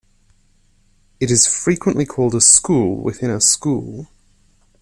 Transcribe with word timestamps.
It 1.19 1.29
is 1.29 1.45
frequently 1.45 2.07
called 2.07 2.33
a 2.33 2.41
school 2.41 2.95
within 2.99 3.29
a 3.29 3.39
school. 3.39 4.07